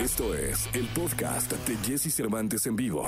Esto 0.00 0.34
es 0.34 0.66
el 0.72 0.86
podcast 0.94 1.52
de 1.52 1.76
Jesse 1.86 2.10
Cervantes 2.10 2.66
en 2.66 2.74
vivo. 2.74 3.06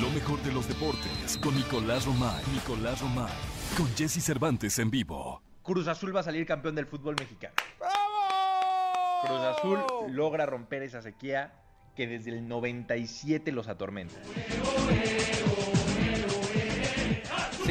Lo 0.00 0.08
mejor 0.10 0.40
de 0.44 0.52
los 0.52 0.68
deportes 0.68 1.36
con 1.42 1.56
Nicolás 1.56 2.06
Romay. 2.06 2.40
Nicolás 2.52 3.00
Romay. 3.00 3.32
Con 3.76 3.88
Jesse 3.96 4.22
Cervantes 4.22 4.78
en 4.78 4.92
vivo. 4.92 5.42
Cruz 5.64 5.88
Azul 5.88 6.14
va 6.14 6.20
a 6.20 6.22
salir 6.22 6.46
campeón 6.46 6.76
del 6.76 6.86
fútbol 6.86 7.16
mexicano. 7.18 7.54
Cruz 9.26 9.40
Azul 9.40 9.80
logra 10.10 10.46
romper 10.46 10.84
esa 10.84 11.02
sequía 11.02 11.52
que 11.96 12.06
desde 12.06 12.30
el 12.30 12.46
97 12.46 13.50
los 13.50 13.66
atormenta. 13.66 14.20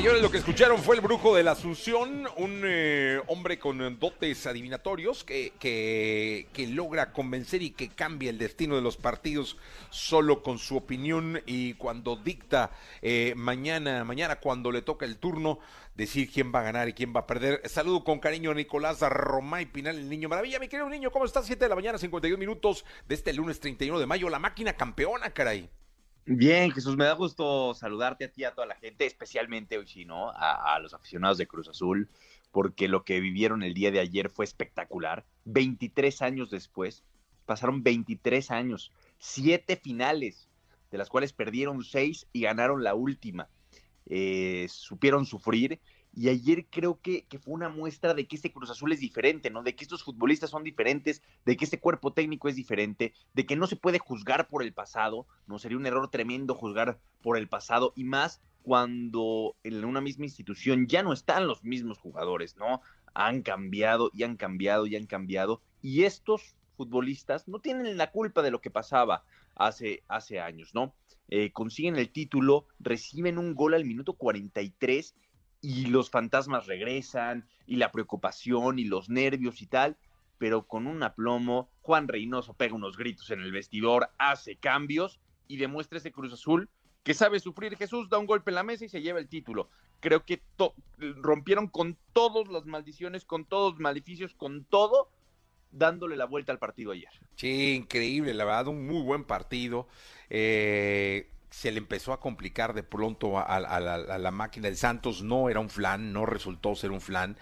Señores, 0.01 0.23
lo 0.23 0.31
que 0.31 0.39
escucharon 0.39 0.79
fue 0.79 0.95
el 0.95 1.01
brujo 1.01 1.35
de 1.35 1.43
la 1.43 1.51
Asunción, 1.51 2.27
un 2.37 2.63
eh, 2.65 3.21
hombre 3.27 3.59
con 3.59 3.99
dotes 3.99 4.47
adivinatorios 4.47 5.23
que, 5.23 5.53
que, 5.59 6.47
que, 6.53 6.65
logra 6.65 7.13
convencer 7.13 7.61
y 7.61 7.69
que 7.69 7.89
cambia 7.89 8.31
el 8.31 8.39
destino 8.39 8.75
de 8.75 8.81
los 8.81 8.97
partidos 8.97 9.57
solo 9.91 10.41
con 10.41 10.57
su 10.57 10.75
opinión 10.75 11.39
y 11.45 11.75
cuando 11.75 12.15
dicta 12.15 12.71
eh, 13.03 13.35
mañana, 13.37 14.03
mañana 14.03 14.37
cuando 14.37 14.71
le 14.71 14.81
toca 14.81 15.05
el 15.05 15.17
turno, 15.17 15.59
decir 15.93 16.31
quién 16.31 16.51
va 16.51 16.61
a 16.61 16.63
ganar 16.63 16.89
y 16.89 16.93
quién 16.93 17.13
va 17.15 17.19
a 17.19 17.27
perder. 17.27 17.61
Saludo 17.69 18.03
con 18.03 18.17
cariño 18.17 18.49
a 18.49 18.55
Nicolás 18.55 19.01
Romay 19.01 19.67
Pinal, 19.67 19.97
el 19.97 20.09
niño 20.09 20.29
maravilla. 20.29 20.57
Mi 20.57 20.67
querido 20.67 20.89
niño, 20.89 21.11
¿cómo 21.11 21.25
estás? 21.25 21.45
7 21.45 21.63
de 21.63 21.69
la 21.69 21.75
mañana, 21.75 21.99
52 21.99 22.39
minutos 22.39 22.85
de 23.07 23.13
este 23.13 23.33
lunes 23.33 23.59
31 23.59 23.99
de 23.99 24.07
mayo. 24.07 24.29
La 24.31 24.39
máquina 24.39 24.73
campeona, 24.73 25.29
caray. 25.29 25.69
Bien, 26.25 26.71
Jesús, 26.71 26.95
me 26.95 27.05
da 27.05 27.13
gusto 27.13 27.73
saludarte 27.73 28.25
a 28.25 28.31
ti, 28.31 28.43
a 28.43 28.53
toda 28.53 28.67
la 28.67 28.75
gente, 28.75 29.05
especialmente 29.05 29.77
hoy 29.77 29.87
sí, 29.87 30.05
¿no? 30.05 30.31
A, 30.35 30.77
los 30.79 30.93
aficionados 30.93 31.39
de 31.39 31.47
Cruz 31.47 31.67
Azul, 31.67 32.09
porque 32.51 32.87
lo 32.87 33.03
que 33.03 33.19
vivieron 33.19 33.63
el 33.63 33.73
día 33.73 33.89
de 33.91 33.99
ayer 33.99 34.29
fue 34.29 34.45
espectacular. 34.45 35.25
23 35.45 36.21
años 36.21 36.51
después, 36.51 37.03
pasaron 37.47 37.81
23 37.81 38.51
años, 38.51 38.91
siete 39.17 39.77
finales, 39.77 40.47
de 40.91 40.99
las 40.99 41.09
cuales 41.09 41.33
perdieron 41.33 41.83
seis 41.83 42.27
y 42.33 42.41
ganaron 42.41 42.83
la 42.83 42.93
última. 42.93 43.49
Eh, 44.05 44.67
supieron 44.69 45.25
sufrir 45.25 45.79
y 46.13 46.29
ayer 46.29 46.67
creo 46.69 46.99
que, 47.01 47.25
fue 47.41 47.53
una 47.53 47.69
muestra 47.69 48.13
de 48.13 48.27
que 48.27 48.35
este 48.35 48.51
Cruz 48.51 48.69
Azul 48.69 48.91
es 48.91 48.99
diferente, 48.99 49.49
¿no? 49.49 49.63
De 49.63 49.75
que 49.75 49.83
estos 49.83 50.03
futbolistas 50.03 50.49
son 50.49 50.63
diferentes, 50.63 51.21
de 51.45 51.55
que 51.55 51.65
este 51.65 51.79
cuerpo 51.79 52.13
técnico 52.13 52.49
es 52.49 52.55
diferente, 52.55 53.13
de 53.33 53.45
que 53.45 53.55
no 53.55 53.65
se 53.67 53.77
puede 53.77 53.99
juzgar 53.99 54.47
por 54.47 54.63
el 54.63 54.73
pasado, 54.73 55.25
¿no? 55.47 55.57
Sería 55.57 55.77
un 55.77 55.85
error 55.85 56.09
tremendo 56.09 56.55
juzgar 56.55 56.99
por 57.21 57.37
el 57.37 57.47
pasado 57.47 57.93
y 57.95 58.03
más 58.03 58.41
cuando 58.61 59.55
en 59.63 59.83
una 59.85 60.01
misma 60.01 60.25
institución 60.25 60.87
ya 60.87 61.01
no 61.01 61.13
están 61.13 61.47
los 61.47 61.63
mismos 61.63 61.97
jugadores, 61.97 62.57
¿no? 62.57 62.81
Han 63.13 63.41
cambiado 63.41 64.11
y 64.13 64.23
han 64.23 64.35
cambiado 64.35 64.85
y 64.85 64.95
han 64.95 65.05
cambiado 65.05 65.61
y 65.81 66.03
estos 66.03 66.55
futbolistas 66.75 67.47
no 67.47 67.59
tienen 67.59 67.97
la 67.97 68.11
culpa 68.11 68.41
de 68.41 68.51
lo 68.51 68.61
que 68.61 68.69
pasaba 68.69 69.23
hace, 69.55 70.03
hace 70.07 70.39
años, 70.39 70.73
¿no? 70.73 70.93
Eh, 71.29 71.51
consiguen 71.53 71.95
el 71.95 72.11
título, 72.11 72.65
reciben 72.79 73.37
un 73.37 73.55
gol 73.55 73.73
al 73.73 73.85
minuto 73.85 74.13
43 74.13 75.15
y 75.61 75.85
los 75.85 76.09
fantasmas 76.09 76.65
regresan 76.65 77.47
y 77.67 77.75
la 77.75 77.91
preocupación 77.91 78.79
y 78.79 78.85
los 78.85 79.09
nervios 79.09 79.61
y 79.61 79.67
tal, 79.67 79.97
pero 80.37 80.63
con 80.65 80.87
un 80.87 81.03
aplomo, 81.03 81.69
Juan 81.81 82.07
Reynoso 82.07 82.53
pega 82.55 82.73
unos 82.73 82.97
gritos 82.97 83.29
en 83.29 83.41
el 83.41 83.51
vestidor, 83.51 84.09
hace 84.17 84.55
cambios 84.55 85.19
y 85.47 85.57
demuestra 85.57 85.99
ese 85.99 86.11
Cruz 86.11 86.33
Azul 86.33 86.69
que 87.03 87.13
sabe 87.13 87.39
sufrir. 87.39 87.77
Jesús 87.77 88.09
da 88.09 88.17
un 88.17 88.25
golpe 88.25 88.51
en 88.51 88.55
la 88.55 88.63
mesa 88.63 88.85
y 88.85 88.89
se 88.89 89.01
lleva 89.01 89.19
el 89.19 89.27
título. 89.27 89.69
Creo 89.99 90.25
que 90.25 90.41
rompieron 90.97 91.67
con 91.67 91.97
todas 92.13 92.47
las 92.47 92.65
maldiciones, 92.65 93.23
con 93.23 93.45
todos 93.45 93.73
los 93.73 93.81
maleficios, 93.81 94.33
con 94.33 94.63
todo, 94.65 95.09
dándole 95.71 96.15
la 96.15 96.25
vuelta 96.25 96.51
al 96.51 96.59
partido 96.59 96.91
ayer. 96.91 97.11
Sí, 97.35 97.75
increíble, 97.75 98.33
la 98.33 98.45
verdad, 98.45 98.67
un 98.67 98.87
muy 98.87 99.03
buen 99.03 99.25
partido. 99.25 99.87
Eh, 100.29 101.29
se 101.51 101.71
le 101.71 101.77
empezó 101.77 102.13
a 102.13 102.19
complicar 102.19 102.73
de 102.73 102.81
pronto 102.81 103.37
a, 103.37 103.59
la, 103.59 104.31
máquina 104.31 104.69
de 104.69 104.75
Santos, 104.75 105.21
no 105.21 105.49
era 105.49 105.59
un 105.59 105.69
flan, 105.69 106.13
no 106.13 106.25
resultó 106.25 106.75
ser 106.75 106.91
un 106.91 107.01
flan 107.01 107.37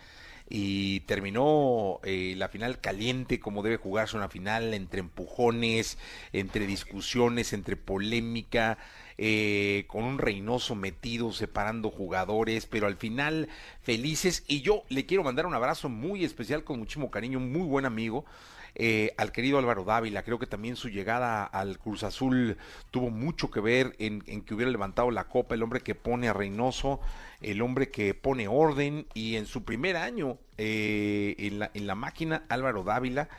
y 0.50 1.02
terminó 1.02 2.00
eh, 2.04 2.34
la 2.36 2.50
final 2.50 2.80
caliente 2.80 3.40
como 3.40 3.62
debe 3.62 3.78
jugarse 3.78 4.18
una 4.18 4.28
final 4.28 4.74
entre 4.74 5.00
empujones, 5.02 6.00
entre 6.34 6.66
discusiones, 6.66 7.54
entre 7.54 7.78
polémica, 7.78 8.80
eh, 9.20 9.86
con 9.88 10.04
un 10.04 10.18
Reynoso 10.18 10.74
metido 10.74 11.32
separando 11.32 11.92
jugadores, 11.92 12.66
pero 12.66 12.88
al 12.88 12.96
final 12.98 13.48
felices. 13.84 14.44
Y 14.48 14.62
yo 14.62 14.84
le 14.90 15.06
quiero 15.06 15.24
mandar 15.24 15.46
un 15.46 15.54
abrazo 15.54 15.88
muy 15.88 16.26
especial 16.26 16.64
con 16.64 16.80
muchísimo 16.80 17.12
cariño, 17.12 17.40
muy 17.40 17.68
buen 17.68 17.86
amigo 17.86 18.26
eh, 18.76 19.14
al 19.18 19.32
querido 19.32 19.58
Álvaro 19.58 19.84
Dávila. 19.84 20.24
Creo 20.24 20.40
que 20.40 20.48
también 20.48 20.76
su 20.76 20.90
llegada 20.90 21.44
al 21.44 21.80
Cruz 21.80 22.04
Azul 22.04 22.58
tuvo 22.92 23.10
mucho 23.10 23.52
que 23.52 23.60
ver 23.60 23.96
en, 24.00 24.24
en, 24.28 24.42
que 24.42 24.54
hubiera 24.54 24.72
levantado 24.72 25.12
la 25.12 25.26
copa, 25.26 25.56
el 25.56 25.64
hombre 25.64 25.82
que 25.82 25.96
pone 25.96 26.30
a 26.30 26.34
Reynoso, 26.34 27.00
el 27.42 27.62
hombre 27.62 27.90
que 27.90 28.14
pone 28.14 28.48
orden 28.48 29.08
y 29.14 29.36
en 29.36 29.46
su 29.46 29.64
primer 29.64 29.98
año 29.98 30.38
eh, 30.58 31.36
en, 31.38 31.60
la, 31.60 31.72
en 31.74 31.88
la 31.88 31.96
máquina, 31.96 32.44
Álvaro 32.50 32.84
Dávila. 32.84 33.30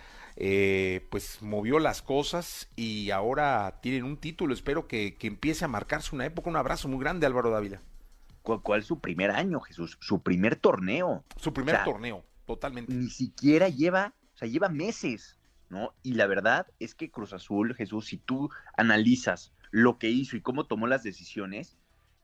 Eh, 0.43 1.07
pues 1.11 1.43
movió 1.43 1.79
las 1.81 2.01
cosas 2.01 2.69
y 2.75 3.11
ahora 3.11 3.81
tienen 3.83 4.05
un 4.05 4.17
título. 4.17 4.55
Espero 4.55 4.87
que, 4.87 5.17
que, 5.17 5.27
empiece 5.27 5.65
a 5.65 5.69
marcarse 5.69 6.15
una 6.15 6.25
época. 6.25 6.49
Un 6.49 6.57
abrazo 6.57 6.89
muy 6.89 6.99
grande, 6.99 7.27
Álvaro 7.27 7.51
Dávila. 7.51 7.83
¿Cuál, 8.43 8.63
cuál 8.63 8.83
su 8.83 9.01
primer 9.01 9.31
año, 9.33 9.61
Jesús? 9.61 9.99
Su 10.01 10.23
primer 10.23 10.57
torneo. 10.57 11.25
Su 11.37 11.53
primer 11.53 11.75
o 11.75 11.79
sea, 11.79 11.85
torneo, 11.85 12.25
totalmente. 12.47 12.93
Ni 12.93 13.11
siquiera 13.11 13.69
lleva 13.69 14.15
sea, 14.41 14.49
lleva 14.49 14.69
meses, 14.69 15.39
¿no? 15.69 15.95
Y 16.03 16.15
la 16.15 16.27
verdad 16.27 16.67
es 16.79 16.95
que 16.95 17.11
Cruz 17.11 17.33
Azul, 17.33 17.75
Jesús, 17.75 18.07
si 18.07 18.17
tú 18.17 18.51
analizas 18.77 19.53
lo 19.71 19.99
que 19.99 20.11
hizo 20.11 20.37
y 20.37 20.41
cómo 20.41 20.65
tomó 20.65 20.87
las 20.87 21.03
decisiones, 21.03 21.77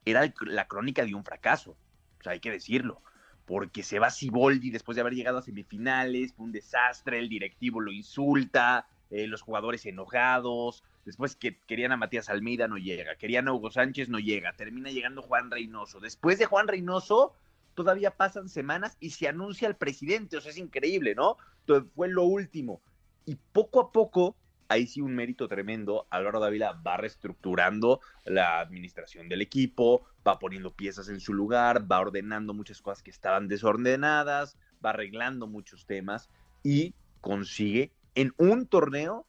era 0.05 0.33
la 0.41 0.67
crónica 0.67 1.05
de 1.05 1.15
un 1.15 1.23
fracaso. 1.23 1.77
O 2.19 2.23
sea, 2.23 2.33
hay 2.33 2.39
que 2.39 2.51
decirlo. 2.51 3.01
Porque 3.45 3.83
se 3.83 3.99
va 3.99 4.09
Siboldi 4.09 4.71
después 4.71 4.95
de 4.95 5.01
haber 5.01 5.13
llegado 5.13 5.37
a 5.37 5.41
semifinales, 5.41 6.33
fue 6.33 6.45
un 6.45 6.51
desastre, 6.51 7.19
el 7.19 7.29
directivo 7.29 7.79
lo 7.79 7.93
insulta, 7.93 8.87
eh, 9.09 9.25
los 9.27 9.41
jugadores 9.41 9.85
enojados, 9.85 10.83
después 11.05 11.37
que 11.37 11.57
querían 11.65 11.93
a 11.93 11.97
Matías 11.97 12.29
Almeida 12.29 12.67
no 12.67 12.77
llega, 12.77 13.15
querían 13.15 13.47
a 13.47 13.53
Hugo 13.53 13.71
Sánchez 13.71 14.09
no 14.09 14.19
llega, 14.19 14.51
termina 14.53 14.89
llegando 14.91 15.21
Juan 15.21 15.49
Reynoso. 15.49 16.01
Después 16.01 16.39
de 16.39 16.45
Juan 16.45 16.67
Reynoso, 16.67 17.33
todavía 17.77 18.09
pasan 18.09 18.49
semanas 18.49 18.97
y 18.99 19.11
se 19.11 19.27
anuncia 19.27 19.67
al 19.67 19.77
presidente, 19.77 20.35
o 20.35 20.41
sea, 20.41 20.49
es 20.49 20.57
increíble, 20.57 21.13
¿no? 21.13 21.37
Entonces, 21.59 21.91
fue 21.95 22.07
lo 22.07 22.23
último. 22.23 22.81
Y 23.23 23.35
poco 23.35 23.79
a 23.79 23.91
poco, 23.91 24.35
ahí 24.67 24.87
sí 24.87 24.99
un 24.99 25.13
mérito 25.13 25.47
tremendo, 25.47 26.07
Álvaro 26.09 26.39
Dávila 26.39 26.71
va 26.85 26.97
reestructurando 26.97 28.01
la 28.25 28.59
administración 28.61 29.29
del 29.29 29.43
equipo, 29.43 30.07
va 30.27 30.39
poniendo 30.39 30.73
piezas 30.73 31.07
en 31.09 31.19
su 31.19 31.35
lugar, 31.35 31.89
va 31.89 31.99
ordenando 31.99 32.55
muchas 32.55 32.81
cosas 32.81 33.03
que 33.03 33.11
estaban 33.11 33.47
desordenadas, 33.47 34.57
va 34.83 34.89
arreglando 34.89 35.45
muchos 35.45 35.85
temas 35.85 36.31
y 36.63 36.95
consigue 37.21 37.91
en 38.15 38.33
un 38.37 38.65
torneo 38.65 39.27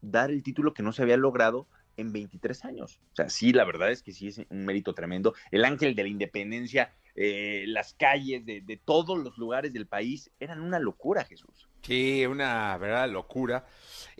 dar 0.00 0.32
el 0.32 0.42
título 0.42 0.74
que 0.74 0.82
no 0.82 0.92
se 0.92 1.02
había 1.02 1.16
logrado 1.16 1.68
en 1.96 2.12
23 2.12 2.64
años. 2.64 3.00
O 3.12 3.14
sea, 3.14 3.28
sí, 3.28 3.52
la 3.52 3.64
verdad 3.64 3.92
es 3.92 4.02
que 4.02 4.12
sí 4.12 4.26
es 4.26 4.38
un 4.48 4.64
mérito 4.64 4.92
tremendo. 4.92 5.34
El 5.52 5.64
ángel 5.64 5.94
de 5.94 6.02
la 6.02 6.08
independencia 6.08 6.92
eh, 7.14 7.64
las 7.66 7.94
calles 7.94 8.44
de, 8.44 8.60
de, 8.60 8.76
todos 8.76 9.18
los 9.18 9.38
lugares 9.38 9.72
del 9.72 9.86
país 9.86 10.30
eran 10.40 10.60
una 10.60 10.78
locura, 10.78 11.24
Jesús. 11.24 11.69
Sí, 11.82 12.26
una 12.26 12.76
verdad 12.78 13.08
locura. 13.08 13.64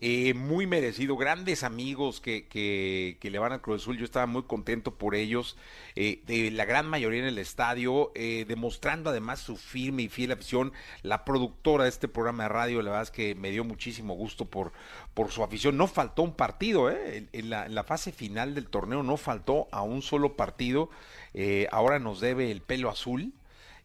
Eh, 0.02 0.32
muy 0.32 0.66
merecido, 0.66 1.14
grandes 1.14 1.62
amigos 1.62 2.22
que, 2.22 2.48
que, 2.48 3.18
que, 3.20 3.30
le 3.30 3.38
van 3.38 3.52
al 3.52 3.60
Cruz 3.60 3.82
Azul, 3.82 3.98
yo 3.98 4.06
estaba 4.06 4.24
muy 4.24 4.44
contento 4.44 4.94
por 4.94 5.14
ellos, 5.14 5.58
eh, 5.94 6.22
de 6.26 6.50
la 6.50 6.64
gran 6.64 6.86
mayoría 6.86 7.20
en 7.20 7.26
el 7.26 7.36
estadio, 7.36 8.10
eh, 8.14 8.46
demostrando 8.48 9.10
además 9.10 9.40
su 9.40 9.58
firme 9.58 10.04
y 10.04 10.08
fiel 10.08 10.32
afición, 10.32 10.72
la 11.02 11.26
productora 11.26 11.84
de 11.84 11.90
este 11.90 12.08
programa 12.08 12.44
de 12.44 12.48
radio, 12.48 12.80
la 12.80 12.92
verdad 12.92 13.02
es 13.02 13.10
que 13.10 13.34
me 13.34 13.50
dio 13.50 13.62
muchísimo 13.62 14.14
gusto 14.14 14.46
por, 14.46 14.72
por 15.12 15.30
su 15.32 15.44
afición, 15.44 15.76
no 15.76 15.86
faltó 15.86 16.22
un 16.22 16.34
partido, 16.34 16.90
en, 16.90 17.28
en, 17.34 17.50
la, 17.50 17.66
en 17.66 17.74
la 17.74 17.84
fase 17.84 18.10
final 18.10 18.54
del 18.54 18.68
torneo 18.68 19.02
no 19.02 19.18
faltó 19.18 19.68
a 19.70 19.82
un 19.82 20.00
solo 20.00 20.34
partido, 20.34 20.88
ahora 21.70 21.98
nos 21.98 22.20
debe 22.20 22.50
el 22.50 22.62
pelo 22.62 22.88
azul 22.88 23.34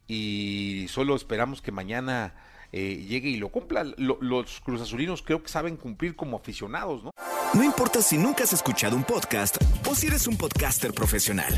y 0.08 0.86
solo 0.88 1.14
esperamos 1.14 1.60
que 1.60 1.72
mañana 1.72 2.34
eh, 2.72 3.04
llegue 3.08 3.28
y 3.28 3.36
lo 3.36 3.48
cumpla. 3.48 3.84
Lo, 3.96 4.18
los 4.20 4.60
cruzazulinos 4.60 5.22
creo 5.22 5.42
que 5.42 5.48
saben 5.48 5.76
cumplir 5.76 6.16
como 6.16 6.36
aficionados, 6.36 7.04
¿no? 7.04 7.10
No 7.54 7.64
importa 7.64 8.02
si 8.02 8.18
nunca 8.18 8.44
has 8.44 8.52
escuchado 8.52 8.96
un 8.96 9.04
podcast 9.04 9.56
o 9.88 9.94
si 9.94 10.08
eres 10.08 10.26
un 10.26 10.36
podcaster 10.36 10.92
profesional. 10.92 11.54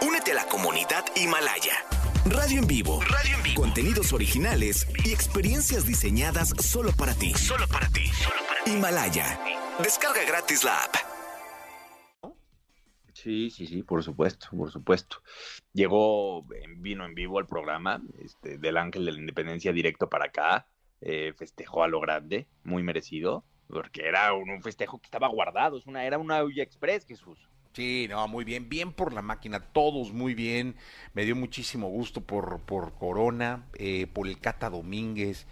Únete 0.00 0.32
a 0.32 0.34
la 0.34 0.46
comunidad 0.46 1.04
Himalaya. 1.16 1.84
Radio 2.26 2.60
en 2.60 2.66
vivo. 2.66 3.00
Radio 3.02 3.36
en 3.36 3.42
vivo. 3.42 3.60
Contenidos 3.60 4.12
originales 4.12 4.86
y 5.04 5.12
experiencias 5.12 5.86
diseñadas 5.86 6.50
solo 6.60 6.92
para 6.92 7.14
ti. 7.14 7.34
Solo 7.34 7.66
para 7.68 7.88
ti. 7.88 8.06
Solo 8.08 8.36
para 8.46 8.64
ti. 8.64 8.70
Himalaya. 8.70 9.40
Descarga 9.82 10.22
gratis 10.24 10.62
la 10.64 10.76
app. 10.84 11.09
Sí, 13.22 13.50
sí, 13.50 13.66
sí, 13.66 13.82
por 13.82 14.02
supuesto, 14.02 14.48
por 14.56 14.70
supuesto. 14.70 15.22
Llegó, 15.74 16.46
vino 16.78 17.04
en 17.04 17.14
vivo 17.14 17.38
al 17.38 17.46
programa 17.46 18.02
este, 18.18 18.56
del 18.56 18.78
Ángel 18.78 19.04
de 19.04 19.12
la 19.12 19.18
Independencia 19.18 19.74
directo 19.74 20.08
para 20.08 20.26
acá, 20.26 20.66
eh, 21.02 21.34
festejó 21.36 21.82
a 21.82 21.88
lo 21.88 22.00
grande, 22.00 22.46
muy 22.64 22.82
merecido. 22.82 23.44
porque 23.68 24.06
era 24.08 24.32
un, 24.32 24.62
festejo 24.62 24.98
que 24.98 25.06
estaba 25.06 25.28
guardado, 25.28 25.76
es 25.76 25.86
una, 25.86 26.06
era 26.06 26.16
una 26.16 26.42
olla 26.42 26.62
express, 26.62 27.04
Jesús. 27.06 27.38
Sí, 27.74 28.06
no, 28.08 28.26
muy 28.26 28.44
bien, 28.44 28.70
bien 28.70 28.90
por 28.92 29.12
la 29.12 29.22
máquina, 29.22 29.60
todos 29.60 30.12
muy 30.12 30.34
bien, 30.34 30.74
me 31.12 31.24
dio 31.26 31.36
muchísimo 31.36 31.88
gusto 31.88 32.22
por, 32.22 32.60
por 32.62 32.94
Corona, 32.94 33.66
eh, 33.74 34.06
por 34.06 34.28
el 34.28 34.40
Cata 34.40 34.70
Domínguez, 34.70 35.46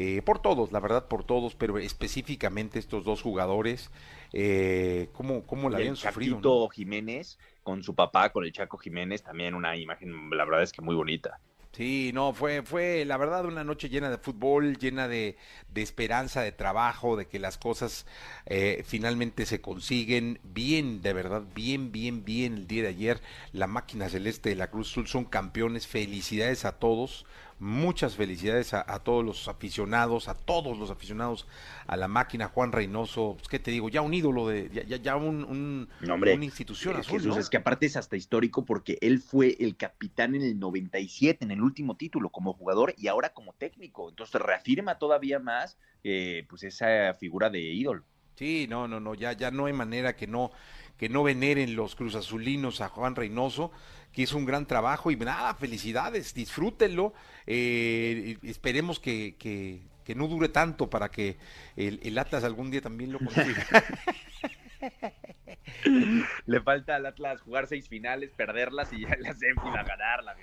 eh, 0.00 0.22
por 0.22 0.40
todos, 0.40 0.70
la 0.70 0.78
verdad 0.78 1.08
por 1.08 1.24
todos, 1.24 1.56
pero 1.56 1.76
específicamente 1.76 2.78
estos 2.78 3.02
dos 3.02 3.20
jugadores, 3.20 3.90
eh, 4.32 5.08
¿cómo, 5.12 5.42
cómo 5.42 5.68
la 5.68 5.78
habían 5.78 5.96
sufrido? 5.96 6.38
¿no? 6.40 6.68
Jiménez 6.68 7.36
con 7.64 7.82
su 7.82 7.96
papá, 7.96 8.30
con 8.30 8.44
el 8.44 8.52
Chaco 8.52 8.78
Jiménez, 8.78 9.24
también 9.24 9.56
una 9.56 9.76
imagen, 9.76 10.30
la 10.30 10.44
verdad 10.44 10.62
es 10.62 10.70
que 10.70 10.82
muy 10.82 10.94
bonita. 10.94 11.40
Sí, 11.72 12.12
no, 12.14 12.32
fue, 12.32 12.62
fue 12.62 13.04
la 13.04 13.16
verdad 13.16 13.44
una 13.44 13.64
noche 13.64 13.88
llena 13.88 14.08
de 14.08 14.18
fútbol, 14.18 14.78
llena 14.78 15.08
de, 15.08 15.36
de 15.68 15.82
esperanza, 15.82 16.42
de 16.42 16.52
trabajo, 16.52 17.16
de 17.16 17.26
que 17.26 17.40
las 17.40 17.58
cosas 17.58 18.06
eh, 18.46 18.84
finalmente 18.86 19.46
se 19.46 19.60
consiguen 19.60 20.38
bien, 20.44 21.02
de 21.02 21.12
verdad, 21.12 21.42
bien, 21.54 21.90
bien, 21.90 22.24
bien 22.24 22.54
el 22.54 22.66
día 22.68 22.82
de 22.82 22.88
ayer. 22.88 23.20
La 23.52 23.66
máquina 23.66 24.08
celeste 24.08 24.48
de 24.50 24.56
la 24.56 24.70
Cruz 24.70 24.92
Azul 24.92 25.08
son 25.08 25.24
campeones, 25.24 25.88
felicidades 25.88 26.64
a 26.64 26.78
todos, 26.78 27.26
Muchas 27.60 28.14
felicidades 28.14 28.72
a, 28.72 28.84
todos 29.00 29.24
los 29.24 29.48
aficionados, 29.48 30.28
a 30.28 30.34
todos 30.34 30.78
los 30.78 30.90
aficionados 30.90 31.46
a 31.86 31.96
la 31.96 32.06
máquina, 32.06 32.48
Juan 32.48 32.70
Reynoso, 32.70 33.34
pues, 33.36 33.48
¿qué 33.48 33.58
te 33.58 33.70
digo? 33.70 33.88
Ya 33.88 34.00
un 34.00 34.14
ídolo 34.14 34.46
de, 34.46 34.70
ya, 34.70 34.96
ya 34.96 35.16
un, 35.16 35.44
un 35.44 35.88
una 36.00 36.44
institución 36.44 36.96
eh, 36.96 37.00
azul. 37.00 37.36
Es 37.36 37.50
que 37.50 37.56
aparte 37.56 37.86
es 37.86 37.96
hasta 37.96 38.16
histórico 38.16 38.64
porque 38.64 38.98
él 39.00 39.20
fue 39.20 39.56
el 39.58 39.76
capitán 39.76 40.34
en 40.34 40.42
el 40.42 40.58
97, 40.58 41.44
en 41.44 41.50
el 41.50 41.62
último 41.62 41.96
título, 41.96 42.30
como 42.30 42.52
jugador 42.52 42.94
y 42.96 43.08
ahora 43.08 43.32
como 43.32 43.52
técnico. 43.54 44.08
Entonces 44.08 44.40
reafirma 44.40 44.98
todavía 44.98 45.38
más 45.38 45.78
eh, 46.04 46.46
pues 46.48 46.62
esa 46.62 47.14
figura 47.14 47.50
de 47.50 47.60
ídolo. 47.60 48.04
Sí, 48.38 48.68
no, 48.70 48.86
no, 48.86 49.00
no, 49.00 49.16
ya, 49.16 49.32
ya 49.32 49.50
no 49.50 49.66
hay 49.66 49.72
manera 49.72 50.14
que 50.14 50.28
no, 50.28 50.52
que 50.96 51.08
no 51.08 51.24
veneren 51.24 51.74
los 51.74 51.96
cruzazulinos 51.96 52.80
a 52.80 52.88
Juan 52.88 53.16
Reynoso 53.16 53.72
que 54.12 54.22
hizo 54.22 54.36
un 54.36 54.44
gran 54.44 54.64
trabajo 54.64 55.10
y 55.10 55.16
nada, 55.16 55.54
felicidades, 55.54 56.34
disfrútenlo. 56.34 57.14
Eh, 57.48 58.38
esperemos 58.44 59.00
que, 59.00 59.34
que, 59.36 59.82
no 60.14 60.28
dure 60.28 60.48
tanto 60.48 60.88
para 60.88 61.10
que 61.10 61.36
el, 61.74 62.16
Atlas 62.16 62.44
algún 62.44 62.70
día 62.70 62.80
también 62.80 63.10
lo 63.10 63.18
consiga. 63.18 63.66
Le 66.46 66.60
falta 66.60 66.94
al 66.94 67.06
Atlas 67.06 67.40
jugar 67.40 67.66
seis 67.66 67.88
finales, 67.88 68.30
perderlas 68.36 68.92
y 68.92 69.00
ya 69.00 69.16
las 69.18 69.38
a 69.42 69.82
ganarla. 69.82 70.36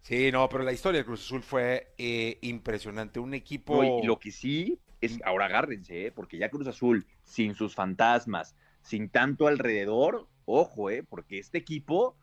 Sí, 0.00 0.32
no, 0.32 0.48
pero 0.48 0.64
la 0.64 0.72
historia 0.72 1.00
de 1.00 1.04
Cruz 1.04 1.20
Azul 1.20 1.42
fue 1.42 1.92
eh, 1.98 2.38
impresionante. 2.40 3.20
Un 3.20 3.34
equipo. 3.34 4.00
lo 4.02 4.18
que 4.18 4.32
sí 4.32 4.78
ahora 5.24 5.46
agárrense, 5.46 6.06
¿eh? 6.06 6.12
porque 6.12 6.38
ya 6.38 6.50
Cruz 6.50 6.66
Azul, 6.66 7.06
sin 7.24 7.54
sus 7.54 7.74
fantasmas, 7.74 8.54
sin 8.82 9.08
tanto 9.08 9.46
alrededor, 9.46 10.26
ojo, 10.44 10.90
¿eh? 10.90 11.02
porque 11.02 11.38
este 11.38 11.58
equipo 11.58 12.16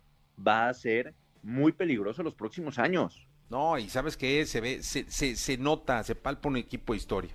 va 0.45 0.69
a 0.69 0.74
ser 0.74 1.13
muy 1.44 1.72
peligroso 1.72 2.24
los 2.24 2.36
próximos 2.36 2.80
años. 2.80 3.28
No, 3.50 3.78
y 3.78 3.89
sabes 3.89 4.16
que 4.16 4.45
se 4.45 4.62
ve, 4.62 4.81
se, 4.81 5.10
se, 5.12 5.36
se, 5.36 5.57
nota, 5.57 6.04
se 6.04 6.16
palpa 6.16 6.48
un 6.48 6.57
equipo 6.57 6.94
de 6.94 6.98
historia. 6.98 7.31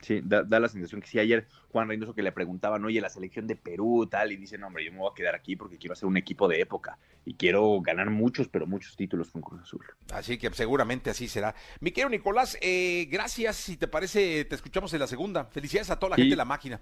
Sí, 0.00 0.20
da, 0.24 0.44
la 0.44 0.68
sensación 0.68 1.00
que 1.00 1.08
sí, 1.08 1.18
ayer 1.18 1.48
Juan 1.70 1.88
Reynoso 1.88 2.14
que 2.14 2.22
le 2.22 2.32
preguntaban, 2.32 2.84
oye, 2.84 3.00
la 3.00 3.08
selección 3.08 3.46
de 3.46 3.56
Perú, 3.56 4.06
tal, 4.10 4.32
y 4.32 4.36
dice, 4.36 4.56
no, 4.56 4.68
hombre, 4.68 4.84
yo 4.84 4.92
me 4.92 4.98
voy 4.98 5.10
a 5.10 5.14
quedar 5.14 5.34
aquí 5.34 5.56
porque 5.56 5.76
quiero 5.76 5.94
hacer 5.94 6.06
un 6.06 6.16
equipo 6.16 6.46
de 6.48 6.60
época 6.60 6.98
y 7.24 7.34
quiero 7.34 7.80
ganar 7.80 8.10
muchos, 8.10 8.48
pero 8.48 8.66
muchos 8.66 8.96
títulos 8.96 9.30
con 9.30 9.42
Cruz 9.42 9.62
Azul. 9.62 9.84
Así 10.12 10.38
que 10.38 10.50
seguramente 10.52 11.10
así 11.10 11.28
será. 11.28 11.54
Mi 11.80 11.90
querido 11.90 12.10
Nicolás, 12.10 12.56
eh, 12.62 13.08
gracias, 13.10 13.56
si 13.56 13.76
te 13.76 13.88
parece, 13.88 14.44
te 14.44 14.54
escuchamos 14.54 14.92
en 14.94 15.00
la 15.00 15.06
segunda. 15.06 15.44
Felicidades 15.46 15.90
a 15.90 15.98
toda 15.98 16.10
la 16.10 16.16
gente 16.16 16.30
de 16.30 16.36
la 16.36 16.44
máquina. 16.44 16.80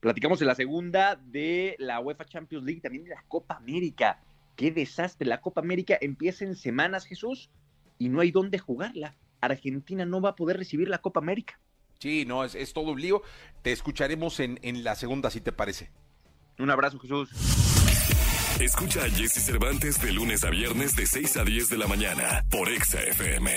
Platicamos 0.00 0.40
en 0.40 0.46
la 0.46 0.54
segunda 0.54 1.16
de 1.16 1.76
la 1.78 2.00
UEFA 2.00 2.24
Champions 2.24 2.64
League, 2.64 2.80
también 2.80 3.04
de 3.04 3.10
la 3.10 3.22
Copa 3.28 3.56
América. 3.56 4.18
Qué 4.56 4.70
desastre. 4.70 5.28
La 5.28 5.42
Copa 5.42 5.60
América 5.60 5.98
empieza 6.00 6.44
en 6.46 6.56
semanas, 6.56 7.04
Jesús, 7.04 7.50
y 7.98 8.08
no 8.08 8.20
hay 8.20 8.30
dónde 8.30 8.58
jugarla. 8.58 9.14
Argentina 9.42 10.06
no 10.06 10.22
va 10.22 10.30
a 10.30 10.36
poder 10.36 10.56
recibir 10.56 10.88
la 10.88 10.98
Copa 10.98 11.20
América. 11.20 11.60
Sí, 12.00 12.24
no, 12.24 12.44
es, 12.44 12.72
todo 12.72 12.92
un 12.92 13.00
lío. 13.00 13.22
Te 13.62 13.72
escucharemos 13.72 14.40
en, 14.40 14.58
en 14.62 14.82
la 14.84 14.94
segunda, 14.94 15.30
si 15.30 15.40
te 15.40 15.52
parece. 15.52 15.90
Un 16.58 16.70
abrazo, 16.70 16.98
Jesús. 16.98 17.30
Escucha 18.58 19.04
a 19.04 19.10
Jesse 19.10 19.44
Cervantes 19.44 20.00
de 20.00 20.12
lunes 20.12 20.44
a 20.44 20.50
viernes 20.50 20.96
de 20.96 21.06
6 21.06 21.36
a 21.36 21.44
10 21.44 21.68
de 21.68 21.78
la 21.78 21.86
mañana 21.86 22.44
por 22.50 22.68
Exa 22.68 23.00
FM. 23.00 23.50